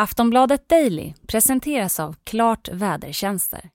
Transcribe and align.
Aftonbladet 0.00 0.68
Daily 0.68 1.14
presenteras 1.26 2.00
av 2.00 2.16
Klart 2.24 2.68
Vädertjänster. 2.72 3.70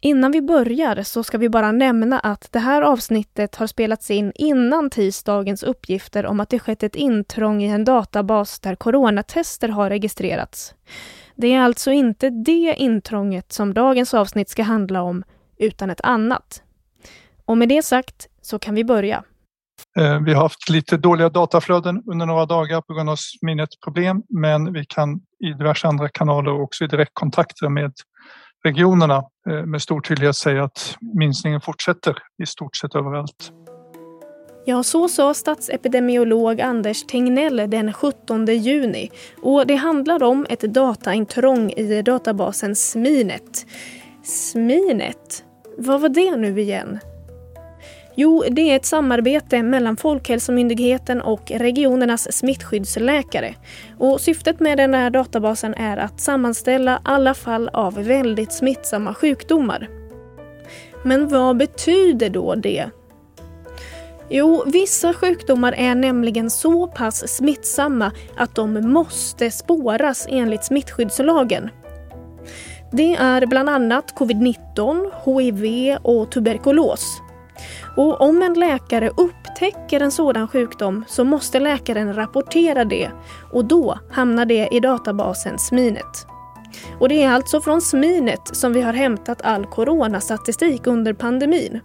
Innan 0.00 0.32
vi 0.32 0.42
börjar 0.42 1.02
så 1.02 1.22
ska 1.22 1.38
vi 1.38 1.48
bara 1.48 1.72
nämna 1.72 2.18
att 2.18 2.52
det 2.52 2.58
här 2.58 2.82
avsnittet 2.82 3.56
har 3.56 3.66
spelats 3.66 4.10
in 4.10 4.32
innan 4.34 4.90
tisdagens 4.90 5.62
uppgifter 5.62 6.26
om 6.26 6.40
att 6.40 6.50
det 6.50 6.58
skett 6.58 6.82
ett 6.82 6.96
intrång 6.96 7.62
i 7.62 7.68
en 7.68 7.84
databas 7.84 8.60
där 8.60 8.74
coronatester 8.74 9.68
har 9.68 9.90
registrerats. 9.90 10.74
Det 11.34 11.54
är 11.54 11.60
alltså 11.60 11.90
inte 11.90 12.30
det 12.30 12.74
intrånget 12.78 13.52
som 13.52 13.74
dagens 13.74 14.14
avsnitt 14.14 14.48
ska 14.48 14.62
handla 14.62 15.02
om, 15.02 15.24
utan 15.56 15.90
ett 15.90 16.00
annat. 16.00 16.62
Och 17.44 17.58
med 17.58 17.68
det 17.68 17.82
sagt 17.82 18.28
så 18.42 18.58
kan 18.58 18.74
vi 18.74 18.84
börja. 18.84 19.24
Eh, 19.98 20.20
vi 20.20 20.34
har 20.34 20.42
haft 20.42 20.68
lite 20.68 20.96
dåliga 20.96 21.28
dataflöden 21.28 22.02
under 22.06 22.26
några 22.26 22.46
dagar 22.46 22.80
på 22.80 22.94
grund 22.94 23.10
av 23.10 23.16
minnesproblem, 23.42 24.22
men 24.28 24.72
vi 24.72 24.84
kan 24.84 25.14
i 25.44 25.52
diverse 25.58 25.88
andra 25.88 26.08
kanaler 26.08 26.52
och 26.52 26.62
också 26.62 26.84
i 26.84 26.86
direktkontakter 26.86 27.68
med 27.68 27.92
regionerna 28.64 29.22
eh, 29.50 29.66
med 29.66 29.82
stor 29.82 30.00
tydlighet 30.00 30.36
säga 30.36 30.64
att 30.64 30.96
minskningen 31.18 31.60
fortsätter 31.60 32.18
i 32.42 32.46
stort 32.46 32.76
sett 32.76 32.94
överallt. 32.94 33.52
Ja, 34.68 34.82
så 34.82 35.08
sa 35.08 35.34
statsepidemiolog 35.34 36.60
Anders 36.60 37.06
Tegnell 37.06 37.56
den 37.56 37.92
17 37.92 38.46
juni. 38.46 39.10
Och 39.42 39.66
det 39.66 39.74
handlar 39.74 40.22
om 40.22 40.46
ett 40.50 40.60
dataintrång 40.60 41.70
i 41.70 42.02
databasen 42.02 42.76
Sminet. 42.76 43.66
Sminet? 44.24 45.44
Vad 45.78 46.00
var 46.00 46.08
det 46.08 46.36
nu 46.36 46.60
igen? 46.60 46.98
Jo, 48.18 48.44
det 48.50 48.70
är 48.70 48.76
ett 48.76 48.86
samarbete 48.86 49.62
mellan 49.62 49.96
Folkhälsomyndigheten 49.96 51.20
och 51.20 51.50
regionernas 51.50 52.32
smittskyddsläkare. 52.32 53.54
Och 53.98 54.20
syftet 54.20 54.60
med 54.60 54.78
den 54.78 54.94
här 54.94 55.10
databasen 55.10 55.74
är 55.74 55.96
att 55.96 56.20
sammanställa 56.20 57.00
alla 57.04 57.34
fall 57.34 57.68
av 57.68 57.94
väldigt 57.94 58.52
smittsamma 58.52 59.14
sjukdomar. 59.14 59.88
Men 61.04 61.28
vad 61.28 61.56
betyder 61.56 62.30
då 62.30 62.54
det? 62.54 62.90
Jo, 64.28 64.64
vissa 64.66 65.14
sjukdomar 65.14 65.72
är 65.72 65.94
nämligen 65.94 66.50
så 66.50 66.86
pass 66.86 67.28
smittsamma 67.36 68.12
att 68.36 68.54
de 68.54 68.92
måste 68.92 69.50
spåras 69.50 70.26
enligt 70.30 70.64
smittskyddslagen. 70.64 71.70
Det 72.92 73.14
är 73.14 73.46
bland 73.46 73.68
annat 73.68 74.14
covid-19, 74.14 75.10
hiv 75.24 75.96
och 76.02 76.30
tuberkulos. 76.30 77.20
Och 77.96 78.20
om 78.20 78.42
en 78.42 78.54
läkare 78.54 79.10
upptäcker 79.16 80.00
en 80.00 80.10
sådan 80.10 80.48
sjukdom 80.48 81.04
så 81.08 81.24
måste 81.24 81.60
läkaren 81.60 82.14
rapportera 82.14 82.84
det 82.84 83.10
och 83.52 83.64
då 83.64 83.98
hamnar 84.10 84.44
det 84.44 84.68
i 84.72 84.80
databasen 84.80 85.58
Sminet. 85.58 86.26
Och 87.00 87.08
det 87.08 87.22
är 87.22 87.30
alltså 87.30 87.60
från 87.60 87.80
Sminet 87.80 88.56
som 88.56 88.72
vi 88.72 88.80
har 88.80 88.92
hämtat 88.92 89.42
all 89.42 89.66
coronastatistik 89.66 90.86
under 90.86 91.12
pandemin. 91.12 91.80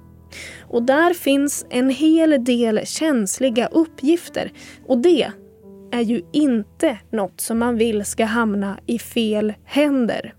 Och 0.68 0.84
där 0.84 1.14
finns 1.14 1.66
en 1.70 1.90
hel 1.90 2.44
del 2.44 2.86
känsliga 2.86 3.68
uppgifter 3.68 4.52
och 4.88 4.98
det 4.98 5.32
är 5.92 6.02
ju 6.02 6.22
inte 6.34 6.98
något 7.12 7.42
som 7.42 7.60
man 7.60 7.78
vill 7.78 8.06
ska 8.06 8.26
hamna 8.26 8.80
i 8.86 9.00
fel 9.00 9.54
händer. 9.66 10.34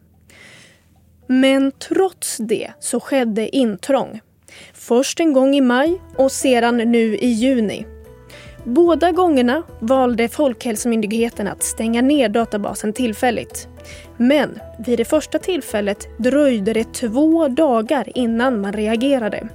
Men 1.27 1.73
trots 1.73 2.37
det 2.37 2.73
så 2.81 3.01
skedde 3.01 3.57
intrång. 3.57 4.21
Först 4.73 5.21
en 5.21 5.33
gång 5.33 5.55
i 5.55 5.61
maj 5.61 6.01
och 6.17 6.33
sedan 6.33 6.77
nu 6.77 7.17
i 7.17 7.27
juni. 7.27 7.87
Båda 8.65 9.13
gångerna 9.13 9.63
valde 9.81 10.29
Folkhälsomyndigheten 10.29 11.49
att 11.49 11.63
stänga 11.63 12.03
ner 12.03 12.29
databasen 12.29 12.93
tillfälligt. 12.93 13.69
Men 14.17 14.59
vid 14.87 14.99
det 14.99 15.05
första 15.05 15.39
tillfället 15.39 16.09
dröjde 16.19 16.73
det 16.73 16.93
två 16.93 17.49
dagar 17.49 18.09
innan 18.15 18.61
man 18.61 18.73
reagerade. 18.73 19.49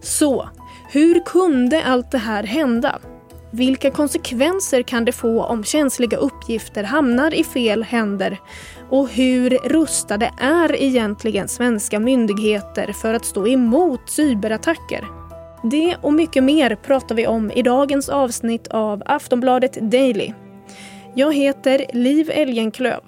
Så, 0.00 0.48
hur 0.92 1.20
kunde 1.20 1.84
allt 1.84 2.10
det 2.10 2.18
här 2.18 2.42
hända? 2.42 2.98
Vilka 3.50 3.90
konsekvenser 3.90 4.82
kan 4.82 5.04
det 5.04 5.12
få 5.12 5.44
om 5.44 5.64
känsliga 5.64 6.16
uppgifter 6.16 6.84
hamnar 6.84 7.34
i 7.34 7.44
fel 7.44 7.82
händer? 7.82 8.38
Och 8.90 9.08
hur 9.08 9.50
rustade 9.50 10.30
är 10.40 10.82
egentligen 10.82 11.48
svenska 11.48 12.00
myndigheter 12.00 12.92
för 12.92 13.14
att 13.14 13.24
stå 13.24 13.48
emot 13.48 14.10
cyberattacker? 14.10 15.06
Det 15.70 15.96
och 16.02 16.12
mycket 16.12 16.44
mer 16.44 16.74
pratar 16.74 17.14
vi 17.14 17.26
om 17.26 17.50
i 17.50 17.62
dagens 17.62 18.08
avsnitt 18.08 18.68
av 18.68 19.02
Aftonbladet 19.06 19.90
Daily. 19.90 20.32
Jag 21.14 21.34
heter 21.34 21.86
Liv 21.92 22.30
Elgenklöv. 22.30 23.00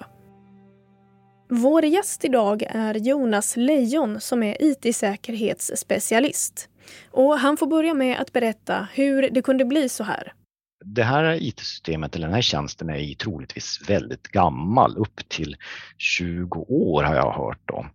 Vår 1.49 1.85
gäst 1.85 2.25
idag 2.25 2.63
är 2.69 2.95
Jonas 2.95 3.57
Lejon 3.57 4.21
som 4.21 4.43
är 4.43 4.57
IT-säkerhetsspecialist. 4.59 6.68
Och 7.11 7.39
han 7.39 7.57
får 7.57 7.67
börja 7.67 7.93
med 7.93 8.19
att 8.19 8.33
berätta 8.33 8.87
hur 8.93 9.29
det 9.29 9.41
kunde 9.41 9.65
bli 9.65 9.89
så 9.89 10.03
här 10.03 10.33
det 10.85 11.03
här 11.03 11.43
IT-systemet 11.43 12.15
eller 12.15 12.27
den 12.27 12.35
här 12.35 12.41
tjänsten 12.41 12.89
är 12.89 13.15
troligtvis 13.15 13.89
väldigt 13.89 14.27
gammal, 14.27 14.97
upp 14.97 15.29
till 15.29 15.55
20 15.97 16.59
år 16.59 17.03
har 17.03 17.15
jag 17.15 17.31
hört 17.31 17.69
om. 17.69 17.89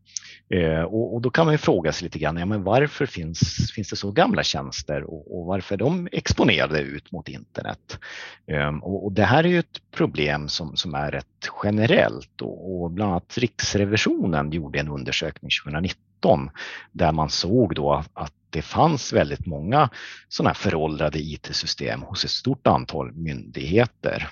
Eh, 0.48 0.82
och, 0.82 1.20
då 1.20 1.30
kan 1.30 1.46
man 1.46 1.54
ju 1.54 1.58
fråga 1.58 1.92
sig 1.92 2.04
lite 2.04 2.18
grann, 2.18 2.36
ja, 2.36 2.46
men 2.46 2.62
varför 2.62 3.06
finns, 3.06 3.72
finns 3.74 3.90
det 3.90 3.96
så 3.96 4.10
gamla 4.10 4.42
tjänster 4.42 5.02
och, 5.02 5.38
och 5.38 5.46
varför 5.46 5.74
är 5.74 5.78
de 5.78 6.08
exponerade 6.12 6.80
ut 6.80 7.12
mot 7.12 7.28
internet? 7.28 7.98
Ehm, 8.46 8.82
och, 8.82 9.04
och, 9.04 9.12
det 9.12 9.24
här 9.24 9.44
är 9.44 9.48
ju 9.48 9.58
ett 9.58 9.90
problem 9.90 10.48
som, 10.48 10.76
som 10.76 10.94
är 10.94 11.10
rätt 11.10 11.50
generellt 11.64 12.40
och, 12.40 12.82
och 12.82 12.90
bland 12.90 13.10
annat 13.10 13.38
Riksrevisionen 13.38 14.50
gjorde 14.50 14.78
en 14.78 14.88
undersökning 14.88 15.50
2019 15.64 16.50
där 16.92 17.12
man 17.12 17.30
såg 17.30 17.74
då 17.74 18.04
att 18.12 18.32
det 18.54 18.62
fanns 18.62 19.12
väldigt 19.12 19.46
många 19.46 19.90
sådana 20.28 20.50
här 20.50 20.54
föråldrade 20.54 21.18
IT-system 21.18 22.02
hos 22.02 22.24
ett 22.24 22.30
stort 22.30 22.66
antal 22.66 23.12
myndigheter. 23.12 24.28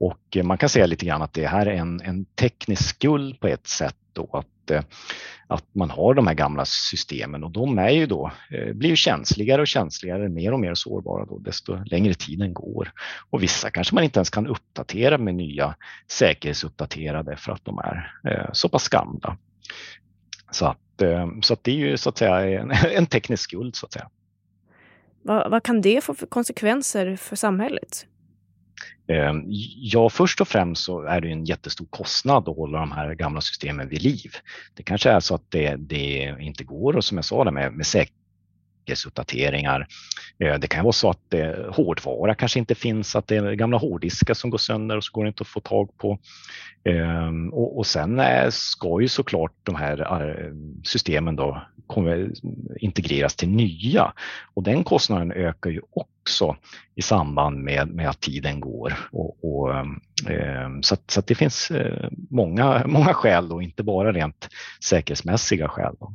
Och 0.00 0.36
eh, 0.36 0.44
man 0.44 0.58
kan 0.58 0.68
säga 0.68 0.86
lite 0.86 1.06
grann 1.06 1.22
att 1.22 1.32
det 1.32 1.46
här 1.46 1.66
är 1.66 1.74
en, 1.74 2.00
en 2.00 2.24
teknisk 2.24 2.82
skuld 2.82 3.40
på 3.40 3.48
ett 3.48 3.66
sätt 3.66 3.96
då 4.12 4.30
att, 4.32 4.70
eh, 4.70 4.82
att 5.46 5.74
man 5.74 5.90
har 5.90 6.14
de 6.14 6.26
här 6.26 6.34
gamla 6.34 6.64
systemen 6.64 7.44
och 7.44 7.50
de 7.50 7.78
är 7.78 7.90
ju 7.90 8.06
då, 8.06 8.32
eh, 8.50 8.72
blir 8.74 8.90
ju 8.90 8.96
känsligare 8.96 9.60
och 9.60 9.68
känsligare, 9.68 10.28
mer 10.28 10.52
och 10.52 10.60
mer 10.60 10.74
sårbara 10.74 11.24
då, 11.24 11.38
desto 11.38 11.84
längre 11.84 12.14
tiden 12.14 12.54
går. 12.54 12.92
Och 13.30 13.42
vissa 13.42 13.70
kanske 13.70 13.94
man 13.94 14.04
inte 14.04 14.18
ens 14.18 14.30
kan 14.30 14.46
uppdatera 14.46 15.18
med 15.18 15.34
nya 15.34 15.74
säkerhetsuppdaterade 16.10 17.36
för 17.36 17.52
att 17.52 17.64
de 17.64 17.78
är 17.78 18.50
så 18.52 18.68
pass 18.68 18.88
gamla. 18.88 19.36
Så 20.50 20.66
att 20.66 20.78
så 21.42 21.52
att 21.52 21.64
det 21.64 21.70
är 21.70 21.76
ju 21.76 21.96
så 21.96 22.08
att 22.08 22.18
säga 22.18 22.60
en, 22.60 22.70
en 22.96 23.06
teknisk 23.06 23.42
skuld 23.42 23.76
så 23.76 23.86
att 23.86 23.92
säga. 23.92 24.08
Vad, 25.22 25.50
vad, 25.50 25.62
kan 25.62 25.80
det 25.80 26.04
få 26.04 26.14
för 26.14 26.26
konsekvenser 26.26 27.16
för 27.16 27.36
samhället? 27.36 28.06
Eh, 29.08 29.32
ja, 29.76 30.08
först 30.08 30.40
och 30.40 30.48
främst 30.48 30.84
så 30.84 31.02
är 31.02 31.20
det 31.20 31.30
en 31.30 31.44
jättestor 31.44 31.86
kostnad 31.90 32.48
att 32.48 32.56
hålla 32.56 32.78
de 32.78 32.92
här 32.92 33.14
gamla 33.14 33.40
systemen 33.40 33.88
vid 33.88 34.02
liv. 34.02 34.32
Det 34.74 34.82
kanske 34.82 35.10
är 35.10 35.20
så 35.20 35.34
att 35.34 35.50
det, 35.50 35.76
det 35.76 36.36
inte 36.40 36.64
går 36.64 36.96
och 36.96 37.04
som 37.04 37.18
jag 37.18 37.24
sa 37.24 37.44
det 37.44 37.50
med, 37.50 37.72
med 37.72 37.86
säkerhetsuppdateringar. 37.86 38.21
Eh, 40.38 40.58
det 40.58 40.66
kan 40.66 40.84
vara 40.84 40.92
så 40.92 41.10
att 41.10 41.20
det, 41.28 41.66
hårdvara 41.70 42.34
kanske 42.34 42.58
inte 42.58 42.74
finns, 42.74 43.16
att 43.16 43.26
det 43.26 43.36
är 43.36 43.52
gamla 43.52 43.78
hårddiskar 43.78 44.34
som 44.34 44.50
går 44.50 44.58
sönder 44.58 44.96
och 44.96 45.04
så 45.04 45.12
går 45.12 45.24
det 45.24 45.28
inte 45.28 45.42
att 45.42 45.48
få 45.48 45.60
tag 45.60 45.98
på. 45.98 46.18
Ehm, 46.84 47.48
och, 47.52 47.78
och 47.78 47.86
sen 47.86 48.20
eh, 48.20 48.50
ska 48.50 49.00
ju 49.00 49.08
såklart 49.08 49.52
de 49.62 49.74
här 49.74 50.22
eh, 50.22 50.52
systemen 50.84 51.36
då 51.36 51.62
integreras 52.76 53.36
till 53.36 53.48
nya 53.48 54.12
och 54.54 54.62
den 54.62 54.84
kostnaden 54.84 55.32
ökar 55.32 55.70
ju 55.70 55.80
också 55.90 56.56
i 56.94 57.02
samband 57.02 57.58
med, 57.58 57.88
med 57.88 58.08
att 58.08 58.20
tiden 58.20 58.60
går. 58.60 58.94
Och, 59.10 59.44
och 59.44 59.74
ehm, 60.30 60.82
så, 60.82 60.94
att, 60.94 61.10
så 61.10 61.20
att 61.20 61.26
det 61.26 61.34
finns 61.34 61.72
många, 62.30 62.82
många 62.86 63.14
skäl 63.14 63.52
och 63.52 63.62
inte 63.62 63.82
bara 63.82 64.12
rent 64.12 64.48
säkerhetsmässiga 64.84 65.68
skäl. 65.68 65.94
Då. 66.00 66.14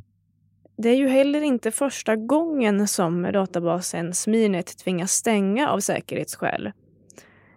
Det 0.80 0.88
är 0.88 0.96
ju 0.96 1.08
heller 1.08 1.40
inte 1.40 1.70
första 1.70 2.16
gången 2.16 2.88
som 2.88 3.22
databasen 3.32 4.14
Sminet 4.14 4.78
tvingas 4.78 5.12
stänga 5.12 5.70
av 5.70 5.80
säkerhetsskäl. 5.80 6.72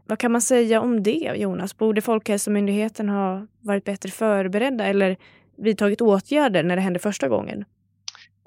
Vad 0.05 0.19
kan 0.19 0.31
man 0.31 0.41
säga 0.41 0.81
om 0.81 1.03
det, 1.03 1.33
Jonas? 1.35 1.77
Borde 1.77 2.01
Folkhälsomyndigheten 2.01 3.09
ha 3.09 3.47
varit 3.59 3.83
bättre 3.83 4.09
förberedda 4.09 4.85
eller 4.85 5.17
vidtagit 5.57 6.01
åtgärder 6.01 6.63
när 6.63 6.75
det 6.75 6.81
hände 6.81 6.99
första 6.99 7.27
gången? 7.27 7.65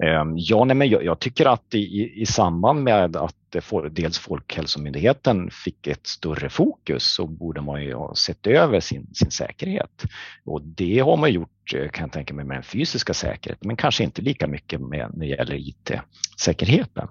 Ehm, 0.03 0.33
ja, 0.35 0.65
nej, 0.65 0.75
men 0.75 0.89
jag, 0.89 1.03
jag 1.03 1.19
tycker 1.19 1.45
att 1.45 1.73
i, 1.73 2.21
i 2.21 2.25
samband 2.25 2.83
med 2.83 3.15
att 3.15 3.35
dels 3.91 4.19
Folkhälsomyndigheten 4.19 5.49
fick 5.51 5.87
ett 5.87 6.07
större 6.07 6.49
fokus 6.49 7.03
så 7.13 7.27
borde 7.27 7.61
man 7.61 7.83
ju 7.83 7.93
ha 7.93 8.15
sett 8.15 8.47
över 8.47 8.79
sin, 8.79 9.07
sin 9.13 9.31
säkerhet. 9.31 10.03
Och 10.45 10.61
det 10.61 10.99
har 10.99 11.17
man 11.17 11.31
gjort, 11.31 11.73
eh, 11.75 11.89
kan 11.89 12.03
jag 12.03 12.11
tänka 12.11 12.33
mig, 12.33 12.45
med 12.45 12.57
den 12.57 12.63
fysiska 12.63 13.13
säkerheten, 13.13 13.67
men 13.67 13.77
kanske 13.77 14.03
inte 14.03 14.21
lika 14.21 14.47
mycket 14.47 14.81
med, 14.81 15.09
när 15.13 15.19
det 15.19 15.25
gäller 15.25 15.55
IT-säkerheten. 15.55 17.07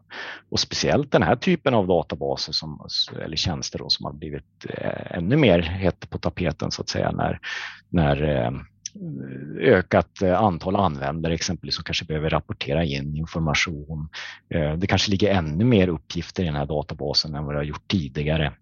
Och 0.51 0.61
speciellt 0.61 1.13
den 1.13 1.23
här 1.23 1.37
typen 1.37 1.75
av 1.75 1.87
databaser 1.87 2.53
som, 2.53 2.87
eller 3.25 3.37
tjänster 3.37 3.79
då, 3.79 3.89
som 3.89 4.07
har 4.07 4.13
blivit 4.13 4.67
eh, 4.69 5.17
ännu 5.17 5.37
mer 5.37 5.61
hett 5.61 6.11
på 6.11 6.19
tapeten 6.19 6.71
så 6.71 6.83
att 6.83 6.89
säga 6.89 7.13
när, 7.13 7.41
när 7.89 8.23
eh, 8.23 8.51
Eh, 8.95 9.75
ökat 9.75 10.23
eh, 10.23 10.41
antal 10.41 10.77
användare 10.77 11.35
exempelvis 11.35 11.75
som 11.75 11.85
kanske 11.85 12.05
behöver 12.05 12.31
rapportera 12.31 12.85
in 12.85 13.17
information. 13.17 14.09
Eh, 14.49 14.73
det 14.73 14.87
kanske 14.87 15.11
ligger 15.11 15.35
ännu 15.35 15.65
mer 15.65 15.89
uppgifter 15.89 16.43
i 16.43 16.47
den 16.47 16.57
här 16.57 16.67
databasen 16.67 17.35
än 17.35 17.45
vad 17.45 17.55
det 17.55 17.59
har 17.59 17.65
gjort 17.65 17.89
tidigare. 17.89 18.53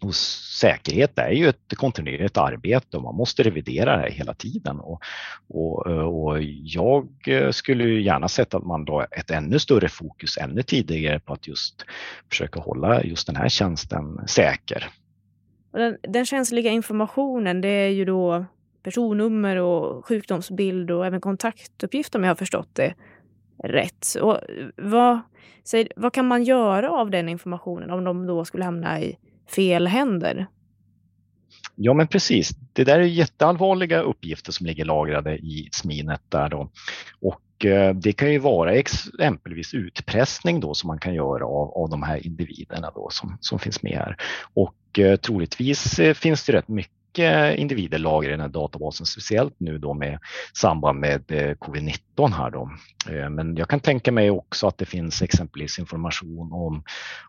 Och 0.00 0.14
säkerhet 0.60 1.18
är 1.18 1.30
ju 1.30 1.48
ett 1.48 1.76
kontinuerligt 1.76 2.36
arbete 2.36 2.96
och 2.96 3.02
man 3.02 3.14
måste 3.14 3.42
revidera 3.42 3.96
det 3.96 4.10
hela 4.10 4.34
tiden. 4.34 4.80
Och, 4.80 5.00
och, 5.48 5.86
och 5.86 6.42
jag 6.62 7.08
skulle 7.50 7.84
gärna 7.84 8.28
sett 8.28 8.54
att 8.54 8.64
man 8.64 8.84
då 8.84 9.06
ett 9.10 9.30
ännu 9.30 9.58
större 9.58 9.88
fokus 9.88 10.38
ännu 10.38 10.62
tidigare 10.62 11.20
på 11.20 11.32
att 11.32 11.48
just 11.48 11.84
försöka 12.30 12.60
hålla 12.60 13.02
just 13.02 13.26
den 13.26 13.36
här 13.36 13.48
tjänsten 13.48 14.28
säker. 14.28 14.88
Den, 15.72 15.96
den 16.02 16.26
känsliga 16.26 16.70
informationen, 16.70 17.60
det 17.60 17.68
är 17.68 17.90
ju 17.90 18.04
då 18.04 18.46
personnummer 18.86 19.56
och 19.56 20.06
sjukdomsbild 20.06 20.90
och 20.90 21.06
även 21.06 21.20
kontaktuppgift 21.20 22.14
om 22.14 22.24
jag 22.24 22.30
har 22.30 22.34
förstått 22.34 22.68
det 22.72 22.94
rätt. 23.64 24.06
Och 24.22 24.38
vad, 24.76 25.20
säg, 25.64 25.88
vad 25.96 26.12
kan 26.12 26.26
man 26.26 26.44
göra 26.44 26.90
av 26.90 27.10
den 27.10 27.28
informationen 27.28 27.90
om 27.90 28.04
de 28.04 28.26
då 28.26 28.44
skulle 28.44 28.64
hamna 28.64 29.00
i 29.00 29.16
fel 29.54 29.86
händer? 29.86 30.46
Ja 31.74 31.94
men 31.94 32.08
precis, 32.08 32.50
det 32.72 32.84
där 32.84 32.98
är 32.98 33.04
jätteallvarliga 33.04 34.00
uppgifter 34.00 34.52
som 34.52 34.66
ligger 34.66 34.84
lagrade 34.84 35.36
i 35.36 35.68
Sminet 35.72 36.22
där 36.28 36.48
då. 36.48 36.70
Och 37.20 37.64
eh, 37.64 37.94
det 37.94 38.12
kan 38.12 38.32
ju 38.32 38.38
vara 38.38 38.74
exempelvis 38.74 39.74
utpressning 39.74 40.60
då 40.60 40.74
som 40.74 40.88
man 40.88 40.98
kan 40.98 41.14
göra 41.14 41.46
av, 41.46 41.74
av 41.74 41.90
de 41.90 42.02
här 42.02 42.26
individerna 42.26 42.90
då 42.94 43.08
som, 43.10 43.38
som 43.40 43.58
finns 43.58 43.82
med 43.82 43.92
här. 43.92 44.16
Och 44.54 44.98
eh, 44.98 45.16
troligtvis 45.16 45.98
eh, 45.98 46.14
finns 46.14 46.46
det 46.46 46.52
rätt 46.52 46.68
mycket 46.68 46.95
mycket 47.16 47.58
individer 47.58 47.98
lagrade 47.98 48.26
i 48.26 48.30
den 48.30 48.40
här 48.40 48.48
databasen, 48.48 49.06
speciellt 49.06 49.54
nu 49.58 49.78
då 49.78 49.94
med 49.94 50.18
samband 50.54 51.00
med 51.00 51.22
eh, 51.28 51.54
covid-19 51.54 52.32
här 52.32 52.50
då. 52.50 52.70
Eh, 53.10 53.30
men 53.30 53.56
jag 53.56 53.68
kan 53.68 53.80
tänka 53.80 54.12
mig 54.12 54.30
också 54.30 54.66
att 54.66 54.78
det 54.78 54.86
finns 54.86 55.22
exempelvis 55.22 55.78
information 55.78 56.52
om, 56.52 56.82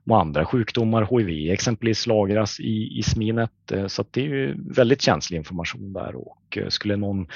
om 0.06 0.12
andra 0.12 0.46
sjukdomar, 0.46 1.08
HIV 1.12 1.52
exempelvis 1.52 2.08
lagras 2.08 2.60
i, 2.60 3.00
i 3.00 3.04
Sminet. 3.04 3.72
Eh, 3.72 3.88
så 3.88 3.98
så 3.98 4.06
det 4.12 4.22
är 4.22 4.26
ju 4.26 4.56
väldigt 4.76 5.02
känslig 5.02 5.38
information 5.38 5.94
där 5.94 6.16
och 6.16 6.58
skulle 6.70 6.96
någon 6.96 7.28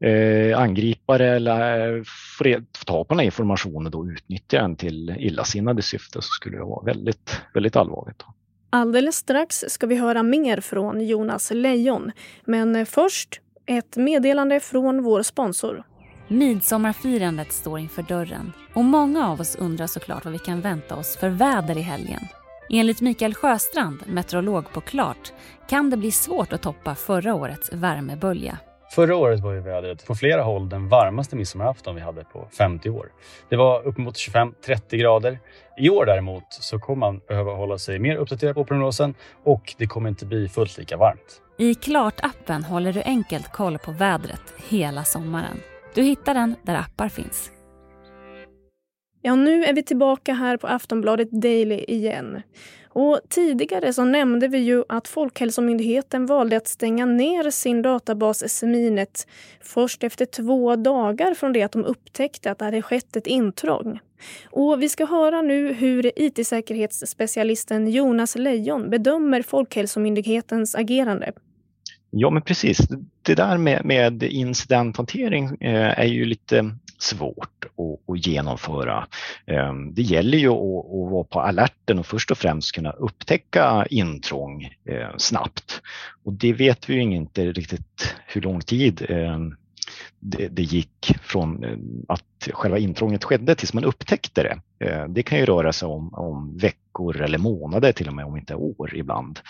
eh, 0.00 0.58
angripare 0.58 1.36
eller 1.36 2.02
få, 2.38 2.44
ta 2.44 2.84
tag 2.92 3.08
på 3.08 3.14
den 3.14 3.18
här 3.18 3.24
informationen 3.24 3.94
och 3.94 4.04
utnyttja 4.04 4.60
den 4.60 4.76
till 4.76 5.14
illasinnade 5.18 5.82
syfte 5.82 6.22
så 6.22 6.28
skulle 6.28 6.56
det 6.56 6.64
vara 6.64 6.84
väldigt, 6.84 7.42
väldigt 7.54 7.76
allvarligt. 7.76 8.18
Då. 8.18 8.35
Alldeles 8.76 9.16
strax 9.16 9.64
ska 9.68 9.86
vi 9.86 9.96
höra 9.96 10.22
mer 10.22 10.60
från 10.60 11.06
Jonas 11.06 11.50
Lejon. 11.50 12.12
Men 12.44 12.86
först 12.86 13.40
ett 13.66 13.96
meddelande 13.96 14.60
från 14.60 15.02
vår 15.02 15.22
sponsor. 15.22 15.84
Midsommarfirandet 16.28 17.52
står 17.52 17.78
inför 17.78 18.02
dörren 18.02 18.52
och 18.74 18.84
många 18.84 19.28
av 19.28 19.40
oss 19.40 19.56
undrar 19.56 19.86
såklart 19.86 20.24
vad 20.24 20.32
vi 20.32 20.38
kan 20.38 20.60
vänta 20.60 20.96
oss 20.96 21.16
för 21.16 21.28
väder 21.28 21.78
i 21.78 21.80
helgen. 21.80 22.20
Enligt 22.70 23.00
Mikael 23.00 23.34
Sjöstrand, 23.34 24.02
meteorolog 24.06 24.72
på 24.72 24.80
Klart, 24.80 25.32
kan 25.68 25.90
det 25.90 25.96
bli 25.96 26.10
svårt 26.10 26.52
att 26.52 26.62
toppa 26.62 26.94
förra 26.94 27.34
årets 27.34 27.72
värmebölja. 27.72 28.58
Förra 28.90 29.16
året 29.16 29.40
var 29.40 29.52
ju 29.52 29.60
vädret 29.60 30.06
på 30.06 30.14
flera 30.14 30.42
håll 30.42 30.68
den 30.68 30.88
varmaste 30.88 31.36
midsommarafton 31.36 31.94
vi 31.94 32.00
hade 32.00 32.24
på 32.24 32.48
50 32.58 32.90
år. 32.90 33.12
Det 33.48 33.56
var 33.56 33.86
uppemot 33.86 34.14
25-30 34.14 34.96
grader. 34.96 35.38
I 35.78 35.90
år 35.90 36.06
däremot 36.06 36.44
så 36.48 36.78
kommer 36.78 37.00
man 37.00 37.20
behöva 37.28 37.52
hålla 37.52 37.78
sig 37.78 37.98
mer 37.98 38.16
uppdaterad 38.16 38.54
på 38.54 38.64
prognosen 38.64 39.14
och 39.44 39.74
det 39.78 39.86
kommer 39.86 40.08
inte 40.08 40.26
bli 40.26 40.48
fullt 40.48 40.78
lika 40.78 40.96
varmt. 40.96 41.42
I 41.58 41.74
Klart-appen 41.74 42.64
håller 42.64 42.92
du 42.92 43.02
enkelt 43.02 43.52
koll 43.52 43.78
på 43.78 43.92
vädret 43.92 44.54
hela 44.68 45.04
sommaren. 45.04 45.60
Du 45.94 46.02
hittar 46.02 46.34
den 46.34 46.56
där 46.62 46.74
appar 46.74 47.08
finns. 47.08 47.50
Ja, 49.22 49.34
nu 49.34 49.64
är 49.64 49.74
vi 49.74 49.82
tillbaka 49.82 50.32
här 50.32 50.56
på 50.56 50.66
Aftonbladet 50.66 51.30
Daily 51.30 51.84
igen. 51.88 52.42
Och 52.98 53.20
tidigare 53.28 53.92
så 53.92 54.04
nämnde 54.04 54.48
vi 54.48 54.58
ju 54.58 54.84
att 54.88 55.08
Folkhälsomyndigheten 55.08 56.26
valde 56.26 56.56
att 56.56 56.68
stänga 56.68 57.06
ner 57.06 57.50
sin 57.50 57.82
databas 57.82 58.48
Seminet 58.48 59.26
först 59.60 60.04
efter 60.04 60.26
två 60.26 60.76
dagar 60.76 61.34
från 61.34 61.52
det 61.52 61.62
att 61.62 61.72
de 61.72 61.84
upptäckte 61.84 62.50
att 62.50 62.58
det 62.58 62.64
hade 62.64 62.82
skett 62.82 63.16
ett 63.16 63.26
intrång. 63.26 64.00
Och 64.50 64.82
vi 64.82 64.88
ska 64.88 65.04
höra 65.04 65.42
nu 65.42 65.72
hur 65.72 66.12
IT-säkerhetsspecialisten 66.16 67.90
Jonas 67.90 68.36
Lejon 68.36 68.90
bedömer 68.90 69.42
Folkhälsomyndighetens 69.42 70.74
agerande. 70.74 71.32
Ja, 72.10 72.30
men 72.30 72.42
precis. 72.42 72.78
Det 73.26 73.34
där 73.34 73.58
med, 73.58 73.84
med 73.84 74.22
incidenthantering 74.22 75.56
eh, 75.60 75.98
är 75.98 76.04
ju 76.04 76.24
lite 76.24 76.70
svårt 76.98 77.64
att, 77.64 78.14
att 78.14 78.26
genomföra. 78.26 79.06
Eh, 79.46 79.74
det 79.92 80.02
gäller 80.02 80.38
ju 80.38 80.48
att, 80.48 80.86
att, 80.86 81.10
vara 81.10 81.24
på 81.24 81.40
alerten 81.40 81.98
och 81.98 82.06
först 82.06 82.30
och 82.30 82.38
främst 82.38 82.72
kunna 82.72 82.90
upptäcka 82.90 83.86
intrång 83.90 84.64
eh, 84.84 85.08
snabbt. 85.16 85.82
Och 86.24 86.32
det 86.32 86.52
vet 86.52 86.90
vi 86.90 86.94
ju 86.94 87.00
inte 87.00 87.52
riktigt 87.52 88.14
hur 88.26 88.40
lång 88.40 88.60
tid 88.60 89.06
eh, 89.08 89.38
det, 90.20 90.48
det, 90.48 90.62
gick 90.62 91.16
från 91.22 91.64
eh, 91.64 91.78
att 92.08 92.48
själva 92.52 92.78
intrånget 92.78 93.24
skedde 93.24 93.54
tills 93.54 93.74
man 93.74 93.84
upptäckte 93.84 94.42
det. 94.42 94.86
Eh, 94.86 95.08
det 95.08 95.22
kan 95.22 95.38
ju 95.38 95.44
röra 95.44 95.72
sig 95.72 95.88
om, 95.88 96.14
om 96.14 96.56
veckor 96.56 97.20
eller 97.20 97.38
månader 97.38 97.92
till 97.92 98.08
och 98.08 98.14
med, 98.14 98.24
om 98.24 98.36
inte 98.36 98.54
år 98.54 98.96
ibland. 98.96 99.40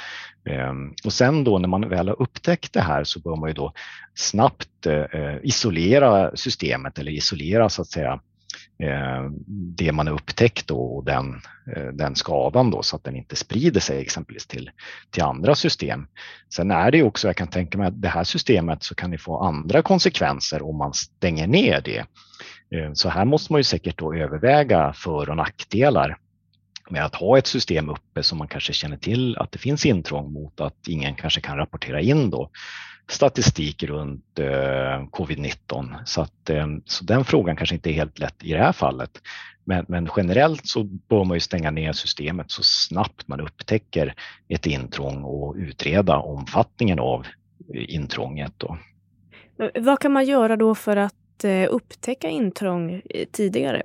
Ehm, 0.47 0.95
och 1.05 1.13
sen 1.13 1.45
då 1.45 1.59
när 1.59 1.69
man 1.69 1.89
väl 1.89 2.09
har 2.09 2.23
upptäckt 2.23 2.73
det 2.73 2.81
här 2.81 3.05
så 3.05 3.21
bör 3.21 3.37
man 3.37 3.51
ju 3.51 3.55
då 3.55 3.73
snabbt 4.15 4.87
eh, 4.87 5.37
isolera 5.43 6.37
systemet 6.37 6.99
eller 6.99 7.13
isolera 7.13 7.69
så 7.69 7.83
att 7.83 7.89
säga 7.89 8.13
eh, 8.83 9.31
det 9.77 9.93
man 9.93 10.07
har 10.07 10.15
upptäckt 10.15 10.71
och 10.71 11.05
den, 11.05 11.41
eh, 11.77 11.87
den 11.93 12.15
skadan 12.15 12.71
då 12.71 12.83
så 12.83 12.97
att 12.97 13.05
den 13.05 13.17
inte 13.17 13.37
sprider 13.37 13.81
sig 13.81 14.01
exempelvis 14.01 14.47
till, 14.47 14.71
till 15.11 15.23
andra 15.23 15.55
system. 15.55 16.07
Sen 16.55 16.71
är 16.71 16.91
det 16.91 17.03
också, 17.03 17.29
jag 17.29 17.37
kan 17.37 17.49
tänka 17.49 17.79
mig 17.79 17.87
att 17.87 18.03
det 18.03 18.09
här 18.09 18.25
systemet 18.25 18.83
så 18.83 18.95
kan 18.95 19.11
det 19.11 19.19
få 19.19 19.39
andra 19.39 19.83
konsekvenser 19.83 20.69
om 20.69 20.77
man 20.77 20.95
stänger 20.95 21.47
ner 21.47 21.81
det. 21.81 22.05
Ehm, 22.79 22.95
så 22.95 23.09
här 23.09 23.25
måste 23.25 23.53
man 23.53 23.59
ju 23.59 23.65
säkert 23.65 23.99
då 23.99 24.15
överväga 24.15 24.93
för 24.93 25.31
och 25.31 25.37
nackdelar 25.37 26.19
med 26.91 27.05
att 27.05 27.15
ha 27.15 27.39
ett 27.39 27.47
system 27.47 27.91
uppe 27.91 28.23
som 28.23 28.39
man 28.39 28.49
kanske 28.49 28.73
känner 28.73 28.97
till 28.97 29.37
att 29.37 29.53
det 29.53 29.59
finns 29.59 29.87
intrång 29.87 30.33
mot 30.33 30.61
att 30.61 30.89
ingen 30.89 31.15
kanske 31.15 31.41
kan 31.41 31.57
rapportera 31.57 32.01
in 32.01 32.31
då 32.31 32.51
statistik 33.09 33.83
runt 33.83 34.39
eh, 34.39 34.45
covid-19. 35.11 35.95
Så, 36.05 36.21
att, 36.21 36.51
eh, 36.51 36.67
så 36.85 37.05
den 37.05 37.25
frågan 37.25 37.57
kanske 37.57 37.75
inte 37.75 37.91
är 37.91 37.95
helt 37.95 38.19
lätt 38.19 38.45
i 38.45 38.53
det 38.53 38.59
här 38.59 38.73
fallet. 38.73 39.11
Men, 39.65 39.85
men, 39.89 40.09
generellt 40.17 40.67
så 40.67 40.85
bör 40.85 41.25
man 41.25 41.37
ju 41.37 41.41
stänga 41.41 41.71
ner 41.71 41.93
systemet 41.93 42.51
så 42.51 42.63
snabbt 42.63 43.29
man 43.29 43.41
upptäcker 43.41 44.15
ett 44.49 44.67
intrång 44.67 45.23
och 45.25 45.55
utreda 45.57 46.19
omfattningen 46.19 46.99
av 46.99 47.27
eh, 47.75 47.95
intrånget. 47.95 48.53
Då. 48.57 48.79
Vad 49.75 50.01
kan 50.01 50.13
man 50.13 50.25
göra 50.25 50.57
då 50.57 50.75
för 50.75 50.97
att 50.97 51.45
eh, 51.45 51.67
upptäcka 51.71 52.29
intrång 52.29 53.03
eh, 53.11 53.27
tidigare? 53.33 53.83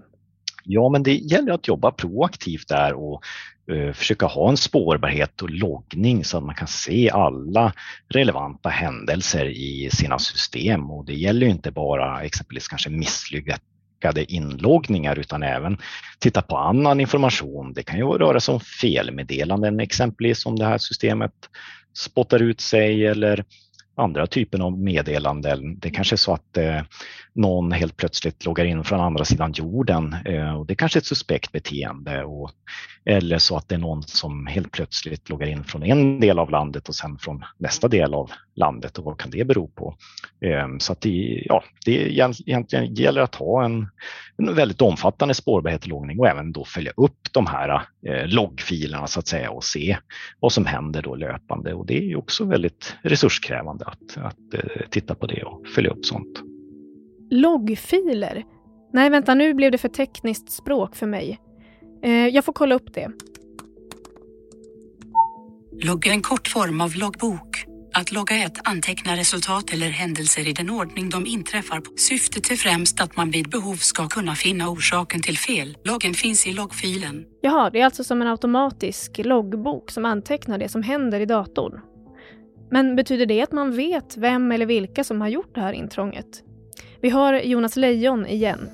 Ja, 0.63 0.89
men 0.89 1.03
det 1.03 1.13
gäller 1.13 1.53
att 1.53 1.67
jobba 1.67 1.91
proaktivt 1.91 2.67
där 2.67 2.93
och 2.93 3.23
uh, 3.71 3.93
försöka 3.93 4.25
ha 4.25 4.49
en 4.49 4.57
spårbarhet 4.57 5.41
och 5.41 5.49
loggning 5.49 6.23
så 6.23 6.37
att 6.37 6.43
man 6.43 6.55
kan 6.55 6.67
se 6.67 7.09
alla 7.09 7.73
relevanta 8.09 8.69
händelser 8.69 9.45
i 9.45 9.89
sina 9.93 10.19
system. 10.19 10.91
Och 10.91 11.05
det 11.05 11.13
gäller 11.13 11.47
inte 11.47 11.71
bara 11.71 12.23
exempelvis 12.23 12.67
kanske 12.67 12.89
misslyckade 12.89 14.25
inloggningar 14.27 15.19
utan 15.19 15.43
även 15.43 15.77
titta 16.19 16.41
på 16.41 16.57
annan 16.57 16.99
information. 16.99 17.73
Det 17.73 17.83
kan 17.83 17.97
ju 17.97 18.05
röra 18.05 18.39
sig 18.39 18.53
om 18.53 18.59
felmeddelanden 18.59 19.79
exempelvis 19.79 20.45
om 20.45 20.55
det 20.55 20.65
här 20.65 20.77
systemet 20.77 21.33
spottar 21.93 22.41
ut 22.41 22.61
sig 22.61 23.05
eller 23.05 23.43
andra 23.95 24.27
typen 24.27 24.61
av 24.61 24.79
meddelanden. 24.79 25.79
Det 25.79 25.89
kanske 25.89 26.15
är 26.15 26.17
så 26.17 26.33
att 26.33 26.57
eh, 26.57 26.81
någon 27.33 27.71
helt 27.71 27.97
plötsligt 27.97 28.45
loggar 28.45 28.65
in 28.65 28.83
från 28.83 29.01
andra 29.01 29.25
sidan 29.25 29.51
jorden 29.51 30.15
eh, 30.25 30.59
och 30.59 30.65
det 30.65 30.75
kanske 30.75 30.97
är 30.97 31.01
ett 31.01 31.05
suspekt 31.07 31.51
beteende 31.51 32.23
och 32.23 32.51
eller 33.05 33.37
så 33.37 33.57
att 33.57 33.69
det 33.69 33.75
är 33.75 33.79
någon 33.79 34.03
som 34.03 34.47
helt 34.47 34.71
plötsligt 34.71 35.29
loggar 35.29 35.47
in 35.47 35.63
från 35.63 35.83
en 35.83 36.19
del 36.19 36.39
av 36.39 36.49
landet 36.49 36.89
och 36.89 36.95
sen 36.95 37.17
från 37.17 37.45
nästa 37.57 37.87
del 37.87 38.13
av 38.13 38.31
landet 38.55 38.97
och 38.97 39.03
vad 39.03 39.19
kan 39.19 39.31
det 39.31 39.45
bero 39.45 39.67
på? 39.67 39.95
Ehm, 40.41 40.79
så 40.79 40.93
att 40.93 41.01
det, 41.01 41.43
ja, 41.45 41.63
det 41.85 42.11
egentligen 42.11 42.93
gäller 42.95 43.21
att 43.21 43.35
ha 43.35 43.65
en, 43.65 43.87
en 44.37 44.55
väldigt 44.55 44.81
omfattande 44.81 45.33
spårbarhetslogning 45.33 46.19
och 46.19 46.27
även 46.27 46.51
då 46.51 46.65
följa 46.65 46.91
upp 46.97 47.17
de 47.31 47.47
här 47.47 47.81
eh, 48.07 48.27
loggfilerna 48.27 49.07
så 49.07 49.19
att 49.19 49.27
säga 49.27 49.51
och 49.51 49.63
se 49.63 49.97
vad 50.39 50.51
som 50.51 50.65
händer 50.65 51.01
då 51.01 51.15
löpande 51.15 51.73
och 51.73 51.85
det 51.85 52.11
är 52.11 52.17
också 52.17 52.45
väldigt 52.45 52.95
resurskrävande 53.01 53.85
att, 53.85 54.17
att 54.17 54.53
eh, 54.53 54.89
titta 54.89 55.15
på 55.15 55.25
det 55.25 55.43
och 55.43 55.67
följa 55.67 55.91
upp 55.91 56.05
sånt. 56.05 56.41
Loggfiler? 57.31 58.43
Nej, 58.93 59.09
vänta, 59.09 59.35
nu 59.35 59.53
blev 59.53 59.71
det 59.71 59.77
för 59.77 59.89
tekniskt 59.89 60.51
språk 60.51 60.95
för 60.95 61.07
mig. 61.07 61.39
Eh, 62.03 62.27
jag 62.27 62.45
får 62.45 62.53
kolla 62.53 62.75
upp 62.75 62.93
det. 62.93 63.11
Logga 65.83 66.11
en 66.11 66.21
kort 66.21 66.47
form 66.47 66.81
av 66.81 66.95
loggbok. 66.95 67.65
Att 67.93 68.11
logga 68.11 68.35
ett 68.35 68.67
antecknar 68.67 69.15
resultat 69.15 69.73
eller 69.73 69.89
händelser 69.89 70.47
i 70.47 70.53
den 70.53 70.69
ordning 70.69 71.09
de 71.09 71.25
inträffar. 71.25 71.81
Syftet 71.95 72.51
är 72.51 72.55
främst 72.55 73.01
att 73.01 73.17
man 73.17 73.31
vid 73.31 73.49
behov 73.49 73.75
ska 73.75 74.07
kunna 74.07 74.35
finna 74.35 74.69
orsaken 74.69 75.21
till 75.21 75.37
fel. 75.37 75.77
Loggen 75.83 76.13
finns 76.13 76.47
i 76.47 76.53
loggfilen. 76.53 77.25
Jaha, 77.41 77.69
det 77.69 77.81
är 77.81 77.85
alltså 77.85 78.03
som 78.03 78.21
en 78.21 78.27
automatisk 78.27 79.17
loggbok 79.17 79.91
som 79.91 80.05
antecknar 80.05 80.57
det 80.57 80.69
som 80.69 80.83
händer 80.83 81.19
i 81.19 81.25
datorn. 81.25 81.79
Men 82.71 82.95
betyder 82.95 83.25
det 83.25 83.41
att 83.41 83.51
man 83.51 83.75
vet 83.75 84.17
vem 84.17 84.51
eller 84.51 84.65
vilka 84.65 85.03
som 85.03 85.21
har 85.21 85.27
gjort 85.27 85.55
det 85.55 85.61
här 85.61 85.73
intrånget? 85.73 86.43
Vi 87.01 87.09
har 87.09 87.33
Jonas 87.33 87.75
Lejon 87.75 88.27
igen. 88.27 88.69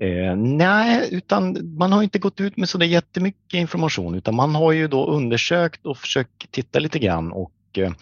Eh, 0.00 0.36
nej, 0.36 1.08
utan 1.10 1.74
man 1.78 1.92
har 1.92 2.02
inte 2.02 2.18
gått 2.18 2.40
ut 2.40 2.56
med 2.56 2.68
så 2.68 2.82
jättemycket 2.84 3.54
information 3.54 4.14
utan 4.14 4.34
man 4.34 4.54
har 4.54 4.72
ju 4.72 4.88
då 4.88 5.06
undersökt 5.06 5.86
och 5.86 5.98
försökt 5.98 6.50
titta 6.50 6.78
lite 6.78 6.98
grann 6.98 7.32
och 7.32 7.52
eh, 7.76 7.92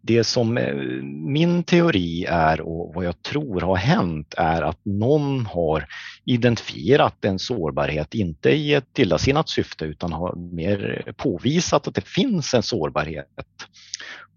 det 0.00 0.24
som 0.24 0.58
eh, 0.58 0.74
min 1.04 1.62
teori 1.62 2.24
är 2.28 2.60
och 2.60 2.94
vad 2.94 3.04
jag 3.04 3.22
tror 3.22 3.60
har 3.60 3.76
hänt 3.76 4.34
är 4.36 4.62
att 4.62 4.80
någon 4.84 5.46
har 5.46 5.86
identifierat 6.24 7.24
en 7.24 7.38
sårbarhet, 7.38 8.14
inte 8.14 8.50
i 8.50 8.74
ett 8.74 8.98
illasinnat 8.98 9.48
syfte 9.48 9.84
utan 9.84 10.12
har 10.12 10.34
mer 10.36 11.12
påvisat 11.16 11.88
att 11.88 11.94
det 11.94 12.06
finns 12.08 12.54
en 12.54 12.62
sårbarhet. 12.62 13.26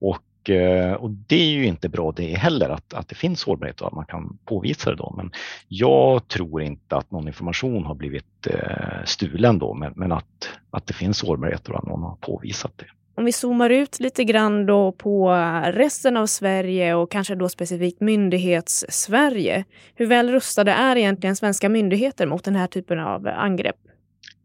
Och 0.02 0.22
Eh, 0.50 0.94
och 0.94 1.10
det 1.10 1.36
är 1.36 1.50
ju 1.50 1.66
inte 1.66 1.90
bra 1.90 2.12
det 2.12 2.36
heller 2.36 2.70
att, 2.70 2.94
att 2.94 3.10
det 3.10 3.16
finns 3.16 3.40
sårbarhet 3.40 3.82
och 3.82 3.88
att 3.88 3.94
man 3.94 4.06
kan 4.06 4.38
påvisa 4.46 4.90
det 4.90 4.96
då. 4.96 5.14
Men 5.18 5.32
jag 5.68 6.28
tror 6.28 6.62
inte 6.62 6.96
att 6.96 7.12
någon 7.12 7.28
information 7.28 7.86
har 7.86 7.96
blivit 7.96 8.48
eh, 8.48 9.04
stulen 9.06 9.60
då, 9.60 9.74
men, 9.74 9.94
men 9.96 10.12
att, 10.12 10.50
att 10.72 10.88
det 10.88 10.94
finns 10.94 11.18
sårbarhet 11.18 11.70
och 11.70 11.78
att 11.78 11.86
någon 11.86 12.04
har 12.04 12.16
påvisat 12.16 12.72
det. 12.76 12.86
Om 13.18 13.26
vi 13.26 13.32
zoomar 13.32 13.70
ut 13.70 14.00
lite 14.00 14.24
grann 14.24 14.66
då 14.66 14.92
på 14.92 15.30
resten 15.66 16.18
av 16.18 16.26
Sverige 16.26 16.96
och 16.96 17.12
kanske 17.12 17.36
då 17.36 17.50
specifikt 17.50 18.02
myndighets-Sverige. 18.02 19.64
Hur 19.96 20.06
väl 20.06 20.30
rustade 20.30 20.72
är 20.72 20.96
egentligen 20.96 21.36
svenska 21.36 21.70
myndigheter 21.70 22.28
mot 22.28 22.44
den 22.44 22.56
här 22.56 22.68
typen 22.68 23.00
av 23.00 23.28
angrepp? 23.28 23.76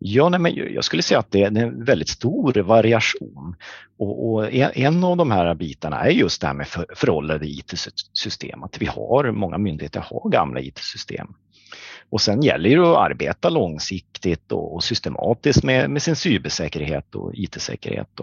Ja, 0.03 0.29
nej, 0.29 0.41
men 0.41 0.55
jag 0.55 0.85
skulle 0.85 1.03
säga 1.03 1.19
att 1.19 1.31
det 1.31 1.43
är 1.43 1.47
en 1.47 1.85
väldigt 1.85 2.09
stor 2.09 2.53
variation. 2.53 3.57
Och, 3.99 4.33
och 4.33 4.53
en 4.53 5.05
av 5.05 5.17
de 5.17 5.31
här 5.31 5.55
bitarna 5.55 6.01
är 6.01 6.11
just 6.11 6.41
det 6.41 6.47
här 6.47 6.55
med 6.55 6.69
för, 6.69 6.87
föråldrade 6.95 7.47
IT-system. 7.47 8.63
Att 8.63 8.83
vi 8.83 8.87
har, 8.87 9.33
många 9.33 9.59
myndigheter 9.59 10.01
har 10.01 10.31
gamla 10.31 10.61
IT-system. 10.61 11.27
Och 12.11 12.21
sen 12.21 12.43
gäller 12.43 12.77
det 12.77 12.91
att 12.91 13.11
arbeta 13.11 13.49
långsiktigt 13.49 14.53
och, 14.53 14.85
systematiskt 14.85 15.65
med, 15.65 15.91
med 15.91 16.03
sin 16.03 16.17
cybersäkerhet 16.17 17.15
och 17.15 17.35
IT-säkerhet. 17.35 18.21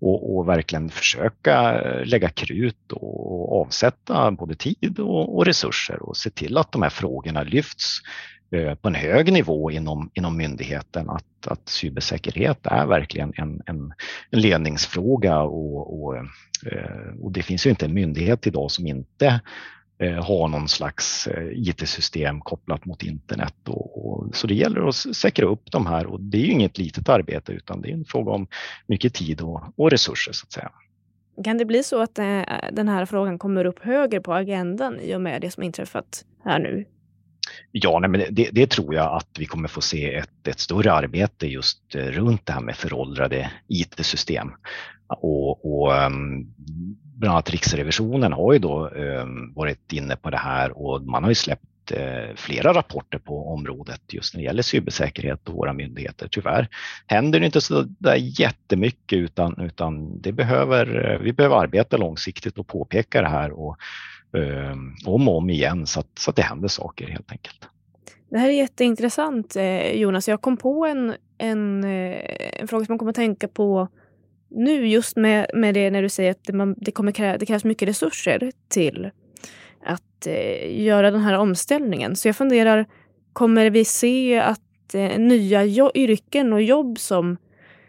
Och, 0.00 0.36
och, 0.36 0.48
verkligen 0.48 0.90
försöka 0.90 1.80
eh, 1.80 2.06
lägga 2.06 2.28
krut 2.28 2.92
och 2.92 3.60
avsätta 3.60 4.30
både 4.30 4.54
tid 4.54 4.98
och, 4.98 5.36
och 5.36 5.46
resurser 5.46 6.02
och 6.02 6.16
se 6.16 6.30
till 6.30 6.56
att 6.56 6.72
de 6.72 6.82
här 6.82 6.90
frågorna 6.90 7.42
lyfts 7.42 8.00
Eh, 8.54 8.74
på 8.74 8.88
en 8.88 8.94
hög 8.94 9.32
nivå 9.32 9.70
inom, 9.70 10.10
inom 10.14 10.36
myndigheten 10.36 11.10
att, 11.10 11.46
att 11.46 11.68
cybersäkerhet 11.68 12.66
är 12.66 12.86
verkligen 12.86 13.32
en, 13.36 13.62
en, 13.66 13.92
en 14.30 14.40
ledningsfråga 14.40 15.40
och, 15.40 16.04
och, 16.04 16.16
eh, 16.16 17.14
och, 17.20 17.32
det 17.32 17.42
finns 17.42 17.66
ju 17.66 17.70
inte 17.70 17.84
en 17.84 17.94
myndighet 17.94 18.46
idag 18.46 18.70
som 18.70 18.86
inte 18.86 19.40
eh, 19.98 20.24
har 20.24 20.48
någon 20.48 20.68
slags 20.68 21.28
IT-system 21.52 22.40
kopplat 22.40 22.84
mot 22.84 23.02
internet. 23.02 23.54
Och, 23.68 24.06
och, 24.06 24.36
så 24.36 24.46
det 24.46 24.54
gäller 24.54 24.88
att 24.88 24.94
säkra 24.94 25.46
upp 25.46 25.72
de 25.72 25.86
här 25.86 26.06
och 26.06 26.20
det 26.20 26.38
är 26.38 26.42
ju 26.42 26.52
inget 26.52 26.78
litet 26.78 27.08
arbete 27.08 27.52
utan 27.52 27.80
det 27.80 27.90
är 27.90 27.94
en 27.94 28.04
fråga 28.04 28.32
om 28.32 28.46
mycket 28.86 29.14
tid 29.14 29.40
och, 29.40 29.62
och 29.76 29.90
resurser 29.90 30.32
så 30.32 30.44
att 30.44 30.52
säga. 30.52 30.70
Kan 31.44 31.58
det 31.58 31.64
bli 31.64 31.82
så 31.82 32.02
att 32.02 32.14
den 32.72 32.88
här 32.88 33.06
frågan 33.06 33.38
kommer 33.38 33.64
upp 33.64 33.78
högre 33.78 34.20
på 34.20 34.34
agendan 34.34 35.00
i 35.00 35.14
och 35.16 35.20
med 35.20 35.40
det 35.40 35.50
som 35.50 35.62
inträffat 35.62 36.24
här 36.44 36.58
nu 36.58 36.84
Ja, 37.72 37.98
nej, 37.98 38.10
men 38.10 38.20
det, 38.30 38.48
det, 38.52 38.66
tror 38.70 38.94
jag 38.94 39.16
att 39.16 39.28
vi 39.38 39.46
kommer 39.46 39.68
få 39.68 39.80
se 39.80 40.14
ett, 40.14 40.48
ett 40.48 40.60
större 40.60 40.92
arbete 40.92 41.46
just 41.46 41.94
eh, 41.94 42.04
runt 42.04 42.46
det 42.46 42.52
här 42.52 42.60
med 42.60 42.76
föråldrade 42.76 43.50
IT-system. 43.68 44.50
Och, 45.06 45.82
och 45.82 45.96
ehm, 45.96 46.46
bland 47.16 47.32
annat 47.32 47.50
Riksrevisionen 47.50 48.32
har 48.32 48.52
ju 48.52 48.58
då 48.58 48.88
ehm, 48.88 49.54
varit 49.54 49.92
inne 49.92 50.16
på 50.16 50.30
det 50.30 50.36
här 50.36 50.78
och 50.78 51.02
man 51.02 51.22
har 51.22 51.30
ju 51.30 51.34
släppt 51.34 51.92
eh, 51.92 52.34
flera 52.36 52.74
rapporter 52.74 53.18
på 53.18 53.48
området 53.48 54.00
just 54.08 54.34
när 54.34 54.40
det 54.40 54.44
gäller 54.44 54.62
cybersäkerhet 54.62 55.48
och 55.48 55.54
våra 55.54 55.72
myndigheter. 55.72 56.28
Tyvärr 56.30 56.68
händer 57.06 57.40
det 57.40 57.46
inte 57.46 57.60
så 57.60 57.82
där 57.82 58.40
jättemycket 58.40 59.16
utan, 59.16 59.60
utan 59.60 60.20
det 60.20 60.32
behöver, 60.32 61.10
eh, 61.10 61.18
vi 61.18 61.32
behöver 61.32 61.56
arbeta 61.56 61.96
långsiktigt 61.96 62.58
och 62.58 62.66
påpeka 62.66 63.22
det 63.22 63.28
här 63.28 63.50
och 63.50 63.76
Ehm, 64.34 64.94
om 65.06 65.28
och 65.28 65.36
om 65.36 65.50
igen 65.50 65.86
så 65.86 66.00
att, 66.00 66.18
så 66.18 66.30
att 66.30 66.36
det 66.36 66.42
händer 66.42 66.68
saker 66.68 67.06
helt 67.06 67.32
enkelt. 67.32 67.68
Det 68.30 68.38
här 68.38 68.48
är 68.48 68.52
jätteintressant 68.52 69.56
eh, 69.56 69.92
Jonas. 69.92 70.28
Jag 70.28 70.40
kom 70.40 70.56
på 70.56 70.86
en, 70.86 71.14
en, 71.38 71.84
eh, 71.84 72.60
en 72.60 72.68
fråga 72.68 72.84
som 72.84 72.92
man 72.92 72.98
kommer 72.98 73.10
att 73.10 73.16
tänka 73.16 73.48
på 73.48 73.88
nu 74.50 74.88
just 74.88 75.16
med, 75.16 75.46
med 75.54 75.74
det 75.74 75.90
när 75.90 76.02
du 76.02 76.08
säger 76.08 76.30
att 76.30 76.44
det, 76.44 76.52
man, 76.52 76.74
det, 76.78 76.90
kommer 76.90 77.12
krä, 77.12 77.36
det 77.36 77.46
krävs 77.46 77.64
mycket 77.64 77.88
resurser 77.88 78.52
till 78.68 79.10
att 79.86 80.26
eh, 80.26 80.82
göra 80.82 81.10
den 81.10 81.20
här 81.20 81.38
omställningen. 81.38 82.16
Så 82.16 82.28
jag 82.28 82.36
funderar, 82.36 82.86
kommer 83.32 83.70
vi 83.70 83.84
se 83.84 84.38
att 84.38 84.94
eh, 84.94 85.18
nya 85.18 85.64
jo- 85.64 85.90
yrken 85.94 86.52
och 86.52 86.62
jobb 86.62 86.98
som, 86.98 87.36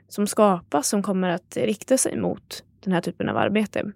som 0.07 0.27
skapas 0.27 0.87
som 0.87 1.03
kommer 1.03 1.29
att 1.29 1.57
rikta 1.57 1.97
sig 1.97 2.17
mot 2.17 2.63
den 2.83 2.93
här 2.93 3.01
typen 3.01 3.29
av 3.29 3.37
arbete? 3.37 3.91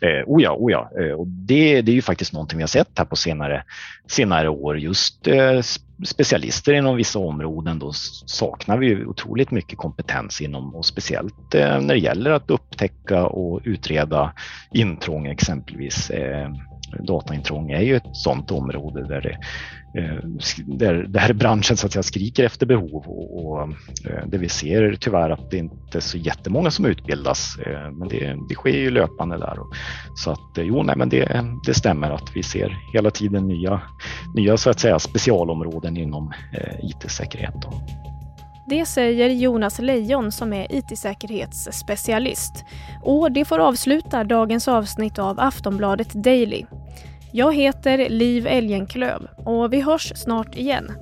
Eh, 0.00 0.24
oh 0.26 0.42
ja, 0.42 0.56
oh 0.58 0.72
ja. 0.72 0.90
Eh, 1.00 1.12
och 1.12 1.26
det, 1.26 1.82
det 1.82 1.92
är 1.92 1.94
ju 1.94 2.02
faktiskt 2.02 2.32
någonting 2.32 2.56
vi 2.56 2.62
har 2.62 2.68
sett 2.68 2.98
här 2.98 3.04
på 3.04 3.16
senare, 3.16 3.64
senare 4.06 4.48
år. 4.48 4.78
Just 4.78 5.26
eh, 5.26 5.60
specialister 6.04 6.72
inom 6.72 6.96
vissa 6.96 7.18
områden 7.18 7.78
då 7.78 7.92
saknar 8.26 8.78
vi 8.78 8.86
ju 8.86 9.06
otroligt 9.06 9.50
mycket 9.50 9.78
kompetens 9.78 10.40
inom 10.40 10.74
och 10.74 10.86
speciellt 10.86 11.54
eh, 11.54 11.80
när 11.80 11.94
det 11.94 12.00
gäller 12.00 12.30
att 12.30 12.50
upptäcka 12.50 13.26
och 13.26 13.60
utreda 13.64 14.32
intrång 14.72 15.26
exempelvis. 15.26 16.10
Eh, 16.10 16.50
Dataintrång 16.98 17.70
är 17.70 17.80
ju 17.80 17.96
ett 17.96 18.16
sådant 18.16 18.50
område 18.50 19.06
där 19.06 19.20
det, 19.20 19.38
eh, 20.00 20.16
där, 20.66 20.94
där 20.94 21.32
branschen 21.32 21.76
så 21.76 21.86
att 21.86 21.92
säga 21.92 22.02
skriker 22.02 22.44
efter 22.44 22.66
behov 22.66 23.04
och, 23.06 23.44
och 23.44 23.62
eh, 23.62 24.26
det 24.26 24.38
vi 24.38 24.48
ser 24.48 24.96
tyvärr 25.00 25.30
att 25.30 25.50
det 25.50 25.56
inte 25.56 25.98
är 25.98 26.00
så 26.00 26.18
jättemånga 26.18 26.70
som 26.70 26.84
utbildas 26.84 27.58
eh, 27.66 27.90
men 27.90 28.08
det, 28.08 28.36
det 28.48 28.54
sker 28.54 28.78
ju 28.78 28.90
löpande 28.90 29.38
där. 29.38 29.56
Så 30.16 30.30
att 30.30 30.50
jo, 30.56 30.82
nej, 30.82 30.96
men 30.96 31.08
det, 31.08 31.44
det 31.66 31.74
stämmer 31.74 32.10
att 32.10 32.36
vi 32.36 32.42
ser 32.42 32.76
hela 32.94 33.10
tiden 33.10 33.48
nya, 33.48 33.80
nya 34.34 34.56
så 34.56 34.70
att 34.70 34.80
säga 34.80 34.98
specialområden 34.98 35.96
inom 35.96 36.32
IT-säkerhet. 36.82 37.66
Det 38.70 38.86
säger 38.86 39.28
Jonas 39.28 39.78
Lejon 39.78 40.32
som 40.32 40.52
är 40.52 40.66
IT-säkerhetsspecialist. 40.70 42.64
Och 43.02 43.32
det 43.32 43.44
får 43.44 43.58
avsluta 43.58 44.24
dagens 44.24 44.68
avsnitt 44.68 45.18
av 45.18 45.40
Aftonbladet 45.40 46.12
Daily. 46.12 46.64
Jag 47.32 47.54
heter 47.54 48.08
Liv 48.08 48.46
Elgenklöv 48.46 49.28
och 49.36 49.72
vi 49.72 49.80
hörs 49.80 50.12
snart 50.16 50.56
igen. 50.56 50.92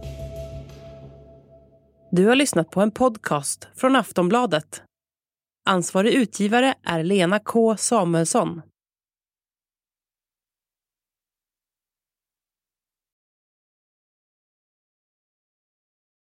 Du 2.11 2.27
har 2.27 2.35
lyssnat 2.35 2.71
på 2.71 2.81
en 2.81 2.91
podcast 2.91 3.69
från 3.77 3.97
Aftonbladet. 3.97 4.83
Ansvarig 5.69 6.13
utgivare 6.13 6.75
är 6.85 7.03
Lena 7.03 7.39
K 7.39 7.77
Samuelsson. 7.77 8.63